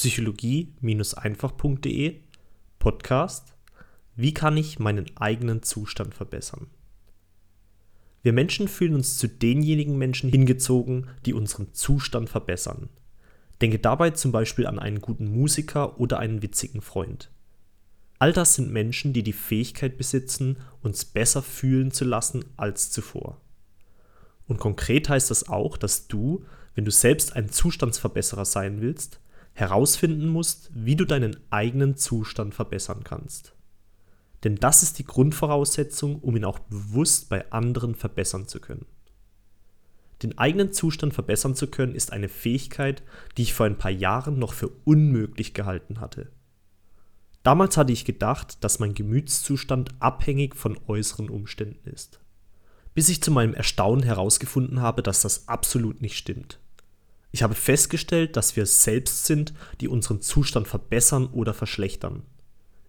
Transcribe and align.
psychologie-einfach.de 0.00 2.20
Podcast 2.78 3.54
Wie 4.16 4.32
kann 4.32 4.56
ich 4.56 4.78
meinen 4.78 5.14
eigenen 5.18 5.62
Zustand 5.62 6.14
verbessern? 6.14 6.68
Wir 8.22 8.32
Menschen 8.32 8.66
fühlen 8.66 8.94
uns 8.94 9.18
zu 9.18 9.28
denjenigen 9.28 9.98
Menschen 9.98 10.30
hingezogen, 10.30 11.10
die 11.26 11.34
unseren 11.34 11.74
Zustand 11.74 12.30
verbessern. 12.30 12.88
Denke 13.60 13.78
dabei 13.78 14.12
zum 14.12 14.32
Beispiel 14.32 14.66
an 14.66 14.78
einen 14.78 15.02
guten 15.02 15.30
Musiker 15.30 16.00
oder 16.00 16.18
einen 16.18 16.40
witzigen 16.40 16.80
Freund. 16.80 17.30
All 18.18 18.32
das 18.32 18.54
sind 18.54 18.72
Menschen, 18.72 19.12
die 19.12 19.22
die 19.22 19.34
Fähigkeit 19.34 19.98
besitzen, 19.98 20.56
uns 20.80 21.04
besser 21.04 21.42
fühlen 21.42 21.90
zu 21.90 22.06
lassen 22.06 22.46
als 22.56 22.90
zuvor. 22.90 23.38
Und 24.46 24.60
konkret 24.60 25.10
heißt 25.10 25.30
das 25.30 25.50
auch, 25.50 25.76
dass 25.76 26.08
du, 26.08 26.46
wenn 26.74 26.86
du 26.86 26.90
selbst 26.90 27.36
ein 27.36 27.50
Zustandsverbesserer 27.50 28.46
sein 28.46 28.80
willst, 28.80 29.20
herausfinden 29.52 30.28
musst, 30.28 30.70
wie 30.74 30.96
du 30.96 31.04
deinen 31.04 31.36
eigenen 31.50 31.96
Zustand 31.96 32.54
verbessern 32.54 33.04
kannst. 33.04 33.54
Denn 34.44 34.56
das 34.56 34.82
ist 34.82 34.98
die 34.98 35.04
Grundvoraussetzung, 35.04 36.20
um 36.20 36.36
ihn 36.36 36.44
auch 36.44 36.58
bewusst 36.58 37.28
bei 37.28 37.50
anderen 37.52 37.94
verbessern 37.94 38.48
zu 38.48 38.60
können. 38.60 38.86
Den 40.22 40.36
eigenen 40.38 40.72
Zustand 40.72 41.14
verbessern 41.14 41.54
zu 41.54 41.66
können, 41.66 41.94
ist 41.94 42.12
eine 42.12 42.28
Fähigkeit, 42.28 43.02
die 43.36 43.42
ich 43.42 43.54
vor 43.54 43.66
ein 43.66 43.78
paar 43.78 43.90
Jahren 43.90 44.38
noch 44.38 44.52
für 44.52 44.68
unmöglich 44.84 45.54
gehalten 45.54 46.00
hatte. 46.00 46.30
Damals 47.42 47.76
hatte 47.76 47.92
ich 47.92 48.04
gedacht, 48.04 48.62
dass 48.62 48.80
mein 48.80 48.94
Gemütszustand 48.94 49.90
abhängig 49.98 50.56
von 50.56 50.78
äußeren 50.86 51.30
Umständen 51.30 51.88
ist. 51.88 52.20
Bis 52.92 53.08
ich 53.08 53.22
zu 53.22 53.30
meinem 53.30 53.54
Erstaunen 53.54 54.04
herausgefunden 54.04 54.82
habe, 54.82 55.02
dass 55.02 55.22
das 55.22 55.48
absolut 55.48 56.02
nicht 56.02 56.16
stimmt. 56.16 56.59
Ich 57.32 57.42
habe 57.42 57.54
festgestellt, 57.54 58.36
dass 58.36 58.56
wir 58.56 58.64
es 58.64 58.82
selbst 58.82 59.26
sind, 59.26 59.54
die 59.80 59.88
unseren 59.88 60.20
Zustand 60.20 60.66
verbessern 60.66 61.26
oder 61.26 61.54
verschlechtern. 61.54 62.22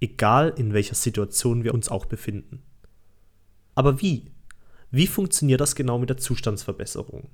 Egal 0.00 0.52
in 0.56 0.72
welcher 0.72 0.96
Situation 0.96 1.64
wir 1.64 1.72
uns 1.72 1.88
auch 1.88 2.06
befinden. 2.06 2.62
Aber 3.74 4.00
wie? 4.00 4.32
Wie 4.90 5.06
funktioniert 5.06 5.60
das 5.60 5.74
genau 5.74 5.98
mit 5.98 6.10
der 6.10 6.16
Zustandsverbesserung? 6.16 7.28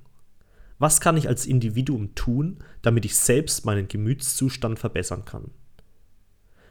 Was 0.79 0.99
kann 0.99 1.17
ich 1.17 1.27
als 1.27 1.45
Individuum 1.45 2.15
tun, 2.15 2.59
damit 2.81 3.05
ich 3.05 3.15
selbst 3.15 3.65
meinen 3.65 3.87
Gemütszustand 3.87 4.79
verbessern 4.79 5.25
kann? 5.25 5.51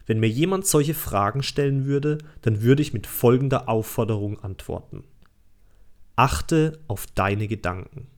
Wenn 0.07 0.19
mir 0.19 0.29
jemand 0.29 0.67
solche 0.67 0.95
Fragen 0.95 1.45
stellen 1.45 1.85
würde, 1.85 2.19
dann 2.43 2.63
würde 2.63 2.83
ich 2.83 2.93
mit 2.93 3.07
folgender 3.07 3.69
Aufforderung 3.69 4.43
antworten. 4.43 5.05
Achte 6.17 6.81
auf 6.89 7.07
deine 7.15 7.47
Gedanken. 7.47 8.09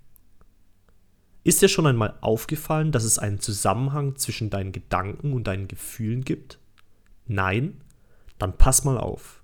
Ist 1.45 1.61
dir 1.61 1.69
schon 1.69 1.87
einmal 1.87 2.19
aufgefallen, 2.21 2.93
dass 2.93 3.05
es 3.05 3.19
einen 3.19 3.41
Zusammenhang 3.41 4.17
zwischen 4.17 4.51
deinen 4.51 4.73
Gedanken 4.73 5.33
und 5.33 5.47
deinen 5.47 5.67
Gefühlen 5.67 6.25
gibt? 6.25 6.59
Nein? 7.27 7.81
Dann 8.39 8.57
pass 8.57 8.85
mal 8.85 8.99
auf. 8.99 9.43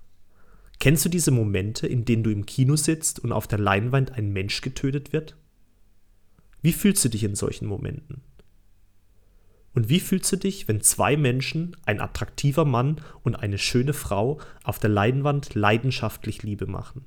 Kennst 0.79 1.03
du 1.03 1.09
diese 1.09 1.31
Momente, 1.31 1.87
in 1.87 2.05
denen 2.05 2.23
du 2.23 2.31
im 2.31 2.45
Kino 2.45 2.77
sitzt 2.77 3.19
und 3.19 3.33
auf 3.33 3.47
der 3.47 3.59
Leinwand 3.59 4.13
ein 4.13 4.31
Mensch 4.31 4.61
getötet 4.61 5.11
wird? 5.11 5.35
Wie 6.61 6.71
fühlst 6.71 7.03
du 7.03 7.09
dich 7.09 7.23
in 7.23 7.35
solchen 7.35 7.67
Momenten? 7.67 8.21
Und 9.73 9.89
wie 9.89 9.99
fühlst 9.99 10.31
du 10.31 10.37
dich, 10.37 10.67
wenn 10.67 10.81
zwei 10.81 11.15
Menschen, 11.17 11.75
ein 11.85 11.99
attraktiver 11.99 12.65
Mann 12.65 13.01
und 13.23 13.35
eine 13.35 13.57
schöne 13.57 13.93
Frau, 13.93 14.39
auf 14.63 14.79
der 14.79 14.89
Leinwand 14.89 15.53
leidenschaftlich 15.53 16.43
Liebe 16.43 16.65
machen? 16.65 17.05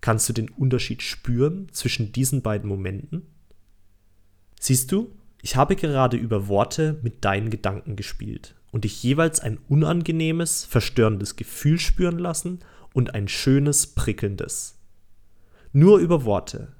Kannst 0.00 0.28
du 0.28 0.32
den 0.32 0.50
Unterschied 0.50 1.02
spüren 1.02 1.68
zwischen 1.70 2.12
diesen 2.12 2.42
beiden 2.42 2.68
Momenten? 2.68 3.26
Siehst 4.64 4.92
du, 4.92 5.10
ich 5.42 5.56
habe 5.56 5.74
gerade 5.74 6.16
über 6.16 6.46
Worte 6.46 7.00
mit 7.02 7.24
deinen 7.24 7.50
Gedanken 7.50 7.96
gespielt 7.96 8.54
und 8.70 8.84
dich 8.84 9.02
jeweils 9.02 9.40
ein 9.40 9.58
unangenehmes, 9.68 10.64
verstörendes 10.66 11.34
Gefühl 11.34 11.80
spüren 11.80 12.20
lassen 12.20 12.60
und 12.94 13.12
ein 13.12 13.26
schönes, 13.26 13.88
prickelndes. 13.88 14.78
Nur 15.72 15.98
über 15.98 16.24
Worte, 16.24 16.76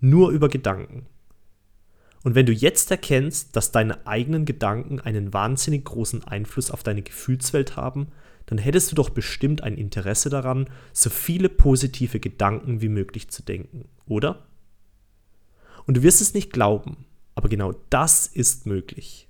nur 0.00 0.30
über 0.30 0.48
Gedanken. 0.48 1.06
Und 2.24 2.34
wenn 2.34 2.46
du 2.46 2.52
jetzt 2.52 2.90
erkennst, 2.90 3.54
dass 3.54 3.70
deine 3.70 4.08
eigenen 4.08 4.44
Gedanken 4.44 4.98
einen 4.98 5.32
wahnsinnig 5.32 5.84
großen 5.84 6.24
Einfluss 6.24 6.72
auf 6.72 6.82
deine 6.82 7.02
Gefühlswelt 7.02 7.76
haben, 7.76 8.08
dann 8.46 8.58
hättest 8.58 8.90
du 8.90 8.96
doch 8.96 9.10
bestimmt 9.10 9.62
ein 9.62 9.76
Interesse 9.76 10.30
daran, 10.30 10.68
so 10.92 11.10
viele 11.10 11.48
positive 11.48 12.18
Gedanken 12.18 12.80
wie 12.80 12.88
möglich 12.88 13.28
zu 13.28 13.44
denken, 13.44 13.84
oder? 14.06 14.48
Und 15.86 15.98
du 15.98 16.02
wirst 16.02 16.20
es 16.20 16.34
nicht 16.34 16.52
glauben, 16.52 17.04
aber 17.34 17.48
genau 17.48 17.74
das 17.90 18.26
ist 18.26 18.66
möglich. 18.66 19.28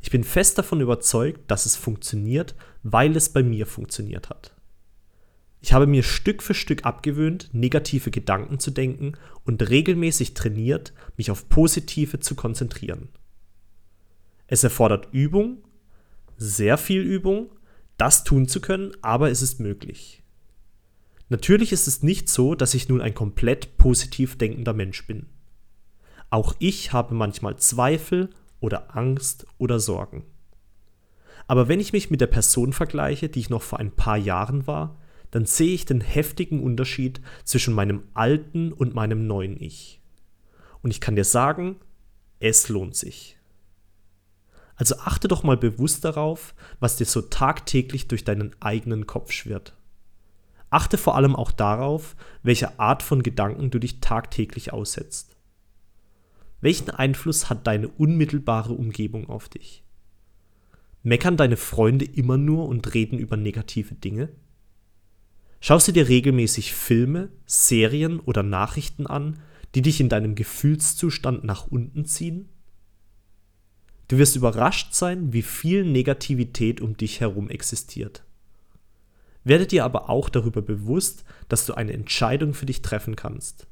Ich 0.00 0.10
bin 0.10 0.24
fest 0.24 0.58
davon 0.58 0.80
überzeugt, 0.80 1.50
dass 1.50 1.66
es 1.66 1.76
funktioniert, 1.76 2.54
weil 2.82 3.16
es 3.16 3.28
bei 3.28 3.42
mir 3.42 3.66
funktioniert 3.66 4.30
hat. 4.30 4.54
Ich 5.60 5.72
habe 5.72 5.86
mir 5.86 6.04
Stück 6.04 6.42
für 6.42 6.54
Stück 6.54 6.84
abgewöhnt, 6.84 7.50
negative 7.52 8.10
Gedanken 8.10 8.60
zu 8.60 8.70
denken 8.70 9.14
und 9.44 9.68
regelmäßig 9.68 10.34
trainiert, 10.34 10.92
mich 11.16 11.30
auf 11.30 11.48
positive 11.48 12.20
zu 12.20 12.36
konzentrieren. 12.36 13.08
Es 14.46 14.62
erfordert 14.62 15.08
Übung, 15.12 15.58
sehr 16.36 16.78
viel 16.78 17.02
Übung, 17.02 17.50
das 17.96 18.22
tun 18.22 18.46
zu 18.46 18.60
können, 18.60 18.92
aber 19.02 19.30
es 19.30 19.42
ist 19.42 19.58
möglich. 19.58 20.22
Natürlich 21.28 21.72
ist 21.72 21.88
es 21.88 22.02
nicht 22.02 22.28
so, 22.28 22.54
dass 22.54 22.74
ich 22.74 22.88
nun 22.88 23.02
ein 23.02 23.14
komplett 23.14 23.76
positiv 23.76 24.38
denkender 24.38 24.72
Mensch 24.72 25.06
bin. 25.06 25.26
Auch 26.30 26.54
ich 26.58 26.92
habe 26.92 27.14
manchmal 27.14 27.56
Zweifel 27.56 28.30
oder 28.60 28.96
Angst 28.96 29.46
oder 29.58 29.80
Sorgen. 29.80 30.24
Aber 31.46 31.68
wenn 31.68 31.80
ich 31.80 31.92
mich 31.92 32.10
mit 32.10 32.20
der 32.20 32.26
Person 32.26 32.72
vergleiche, 32.72 33.28
die 33.28 33.40
ich 33.40 33.50
noch 33.50 33.62
vor 33.62 33.78
ein 33.78 33.90
paar 33.90 34.18
Jahren 34.18 34.66
war, 34.66 34.98
dann 35.30 35.46
sehe 35.46 35.74
ich 35.74 35.84
den 35.84 36.00
heftigen 36.00 36.62
Unterschied 36.62 37.20
zwischen 37.44 37.74
meinem 37.74 38.02
alten 38.14 38.72
und 38.72 38.94
meinem 38.94 39.26
neuen 39.26 39.60
Ich. 39.60 40.00
Und 40.82 40.90
ich 40.90 41.00
kann 41.00 41.16
dir 41.16 41.24
sagen, 41.24 41.76
es 42.40 42.68
lohnt 42.68 42.96
sich. 42.96 43.36
Also 44.76 44.96
achte 44.98 45.26
doch 45.26 45.42
mal 45.42 45.56
bewusst 45.56 46.04
darauf, 46.04 46.54
was 46.78 46.96
dir 46.96 47.04
so 47.04 47.22
tagtäglich 47.22 48.08
durch 48.08 48.24
deinen 48.24 48.54
eigenen 48.60 49.06
Kopf 49.06 49.32
schwirrt. 49.32 49.74
Achte 50.70 50.98
vor 50.98 51.16
allem 51.16 51.34
auch 51.34 51.50
darauf, 51.50 52.14
welche 52.42 52.78
Art 52.78 53.02
von 53.02 53.22
Gedanken 53.22 53.70
du 53.70 53.78
dich 53.78 54.00
tagtäglich 54.00 54.72
aussetzt. 54.72 55.37
Welchen 56.60 56.90
Einfluss 56.90 57.48
hat 57.48 57.66
deine 57.66 57.88
unmittelbare 57.88 58.72
Umgebung 58.72 59.28
auf 59.28 59.48
dich? 59.48 59.84
Meckern 61.04 61.36
deine 61.36 61.56
Freunde 61.56 62.04
immer 62.04 62.36
nur 62.36 62.66
und 62.66 62.94
reden 62.94 63.18
über 63.18 63.36
negative 63.36 63.94
Dinge? 63.94 64.30
Schaust 65.60 65.88
du 65.88 65.92
dir 65.92 66.08
regelmäßig 66.08 66.72
Filme, 66.72 67.30
Serien 67.46 68.18
oder 68.20 68.42
Nachrichten 68.42 69.06
an, 69.06 69.38
die 69.74 69.82
dich 69.82 70.00
in 70.00 70.08
deinem 70.08 70.34
Gefühlszustand 70.34 71.44
nach 71.44 71.68
unten 71.68 72.04
ziehen? 72.04 72.48
Du 74.08 74.18
wirst 74.18 74.36
überrascht 74.36 74.94
sein, 74.94 75.32
wie 75.32 75.42
viel 75.42 75.84
Negativität 75.84 76.80
um 76.80 76.96
dich 76.96 77.20
herum 77.20 77.50
existiert. 77.50 78.24
Werde 79.44 79.66
dir 79.66 79.84
aber 79.84 80.10
auch 80.10 80.28
darüber 80.28 80.62
bewusst, 80.62 81.24
dass 81.48 81.66
du 81.66 81.74
eine 81.74 81.92
Entscheidung 81.92 82.54
für 82.54 82.66
dich 82.66 82.82
treffen 82.82 83.16
kannst 83.16 83.68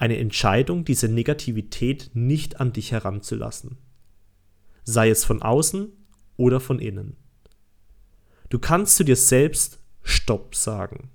eine 0.00 0.16
Entscheidung, 0.16 0.86
diese 0.86 1.08
Negativität 1.08 2.10
nicht 2.14 2.58
an 2.58 2.72
dich 2.72 2.90
heranzulassen. 2.90 3.76
Sei 4.82 5.10
es 5.10 5.26
von 5.26 5.42
außen 5.42 5.92
oder 6.38 6.58
von 6.58 6.78
innen. 6.78 7.16
Du 8.48 8.58
kannst 8.58 8.96
zu 8.96 9.04
dir 9.04 9.16
selbst 9.16 9.78
Stopp 10.02 10.54
sagen, 10.54 11.10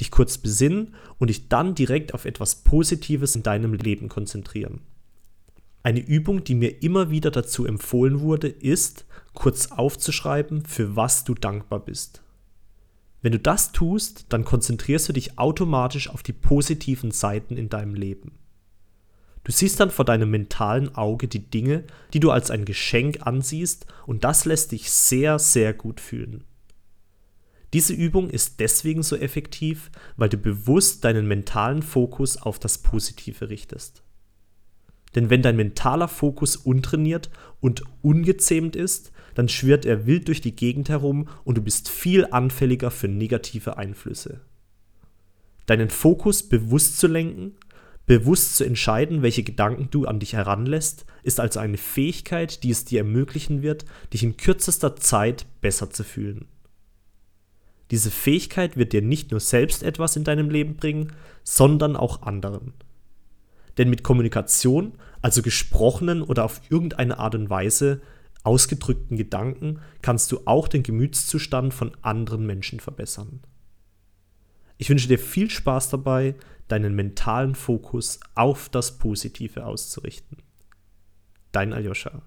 dich 0.00 0.10
kurz 0.10 0.38
besinnen 0.38 0.96
und 1.18 1.28
dich 1.28 1.48
dann 1.48 1.76
direkt 1.76 2.14
auf 2.14 2.24
etwas 2.24 2.56
Positives 2.56 3.36
in 3.36 3.44
deinem 3.44 3.74
Leben 3.74 4.08
konzentrieren. 4.08 4.80
Eine 5.84 6.00
Übung, 6.00 6.42
die 6.42 6.56
mir 6.56 6.82
immer 6.82 7.10
wieder 7.10 7.30
dazu 7.30 7.64
empfohlen 7.64 8.20
wurde, 8.20 8.48
ist, 8.48 9.06
kurz 9.34 9.70
aufzuschreiben, 9.70 10.64
für 10.66 10.96
was 10.96 11.22
du 11.22 11.34
dankbar 11.34 11.78
bist. 11.78 12.22
Wenn 13.22 13.32
du 13.32 13.38
das 13.38 13.72
tust, 13.72 14.26
dann 14.28 14.44
konzentrierst 14.44 15.08
du 15.08 15.12
dich 15.12 15.38
automatisch 15.38 16.08
auf 16.10 16.22
die 16.22 16.32
positiven 16.32 17.10
Seiten 17.10 17.56
in 17.56 17.68
deinem 17.68 17.94
Leben. 17.94 18.32
Du 19.44 19.52
siehst 19.52 19.78
dann 19.78 19.90
vor 19.90 20.04
deinem 20.04 20.30
mentalen 20.30 20.94
Auge 20.96 21.28
die 21.28 21.50
Dinge, 21.50 21.84
die 22.12 22.20
du 22.20 22.30
als 22.30 22.50
ein 22.50 22.64
Geschenk 22.64 23.26
ansiehst, 23.26 23.86
und 24.06 24.24
das 24.24 24.44
lässt 24.44 24.72
dich 24.72 24.90
sehr, 24.90 25.38
sehr 25.38 25.72
gut 25.72 26.00
fühlen. 26.00 26.44
Diese 27.72 27.92
Übung 27.92 28.30
ist 28.30 28.60
deswegen 28.60 29.02
so 29.02 29.16
effektiv, 29.16 29.90
weil 30.16 30.28
du 30.28 30.36
bewusst 30.36 31.04
deinen 31.04 31.26
mentalen 31.26 31.82
Fokus 31.82 32.36
auf 32.36 32.58
das 32.58 32.78
Positive 32.78 33.48
richtest. 33.48 34.02
Denn 35.16 35.30
wenn 35.30 35.42
dein 35.42 35.56
mentaler 35.56 36.06
Fokus 36.06 36.54
untrainiert 36.54 37.30
und 37.60 37.82
ungezähmt 38.02 38.76
ist, 38.76 39.10
dann 39.34 39.48
schwirrt 39.48 39.84
er 39.84 40.06
wild 40.06 40.28
durch 40.28 40.40
die 40.40 40.54
Gegend 40.54 40.88
herum 40.88 41.28
und 41.42 41.58
du 41.58 41.62
bist 41.62 41.88
viel 41.88 42.26
anfälliger 42.30 42.92
für 42.92 43.08
negative 43.08 43.76
Einflüsse. 43.76 44.40
Deinen 45.66 45.90
Fokus 45.90 46.44
bewusst 46.44 47.00
zu 47.00 47.08
lenken, 47.08 47.56
Bewusst 48.06 48.56
zu 48.56 48.64
entscheiden, 48.64 49.22
welche 49.22 49.42
Gedanken 49.42 49.88
du 49.90 50.06
an 50.06 50.20
dich 50.20 50.34
heranlässt, 50.34 51.06
ist 51.24 51.40
also 51.40 51.58
eine 51.58 51.76
Fähigkeit, 51.76 52.62
die 52.62 52.70
es 52.70 52.84
dir 52.84 53.00
ermöglichen 53.00 53.62
wird, 53.62 53.84
dich 54.12 54.22
in 54.22 54.36
kürzester 54.36 54.94
Zeit 54.94 55.44
besser 55.60 55.90
zu 55.90 56.04
fühlen. 56.04 56.46
Diese 57.90 58.12
Fähigkeit 58.12 58.76
wird 58.76 58.92
dir 58.92 59.02
nicht 59.02 59.32
nur 59.32 59.40
selbst 59.40 59.82
etwas 59.82 60.14
in 60.14 60.22
deinem 60.22 60.50
Leben 60.50 60.76
bringen, 60.76 61.14
sondern 61.42 61.96
auch 61.96 62.22
anderen. 62.22 62.74
Denn 63.78 63.90
mit 63.90 64.02
Kommunikation, 64.02 64.92
also 65.22 65.42
gesprochenen 65.42 66.22
oder 66.22 66.44
auf 66.44 66.60
irgendeine 66.70 67.18
Art 67.18 67.34
und 67.34 67.50
Weise 67.50 68.00
ausgedrückten 68.42 69.16
Gedanken, 69.16 69.80
kannst 70.02 70.30
du 70.30 70.40
auch 70.44 70.68
den 70.68 70.82
Gemütszustand 70.82 71.74
von 71.74 71.92
anderen 72.02 72.46
Menschen 72.46 72.80
verbessern. 72.80 73.40
Ich 74.78 74.88
wünsche 74.88 75.08
dir 75.08 75.18
viel 75.18 75.50
Spaß 75.50 75.90
dabei, 75.90 76.36
deinen 76.68 76.94
mentalen 76.94 77.54
Fokus 77.54 78.20
auf 78.34 78.68
das 78.68 78.98
Positive 78.98 79.64
auszurichten. 79.64 80.38
Dein 81.52 81.72
Aljoscha. 81.72 82.22